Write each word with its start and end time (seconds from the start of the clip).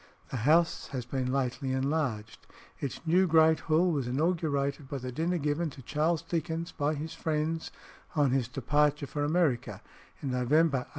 The 0.31 0.37
house 0.37 0.87
has 0.87 1.05
been 1.05 1.31
lately 1.31 1.71
enlarged. 1.73 2.47
Its 2.79 3.05
new 3.05 3.27
great 3.27 3.59
Hall 3.59 3.91
was 3.91 4.07
inaugurated 4.07 4.89
by 4.89 4.97
the 4.97 5.11
dinner 5.11 5.37
given 5.37 5.69
to 5.69 5.83
Charles 5.83 6.23
Dickens 6.23 6.71
by 6.71 6.95
his 6.95 7.13
friends 7.13 7.69
on 8.15 8.31
his 8.31 8.47
departure 8.47 9.05
for 9.05 9.23
America 9.23 9.79
in 10.23 10.29
November 10.31 10.87
1857. 10.87 10.87